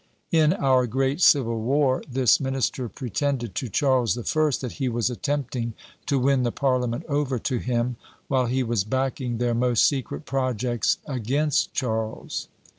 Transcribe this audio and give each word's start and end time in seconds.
In 0.31 0.53
our 0.53 0.87
great 0.87 1.21
civil 1.21 1.61
war, 1.61 2.01
this 2.11 2.39
minister 2.39 2.89
pretended 2.89 3.53
to 3.53 3.69
Charles 3.69 4.15
the 4.15 4.23
First 4.23 4.61
that 4.61 4.71
he 4.81 4.89
was 4.89 5.11
attempting 5.11 5.75
to 6.07 6.17
win 6.17 6.41
the 6.41 6.51
parliament 6.51 7.05
over 7.07 7.37
to 7.37 7.59
him, 7.59 7.97
while 8.27 8.47
he 8.47 8.63
was 8.63 8.83
backing 8.83 9.37
their 9.37 9.53
most 9.53 9.85
secret 9.85 10.25
projects 10.25 10.97
against 11.05 11.75
Charles. 11.75 12.47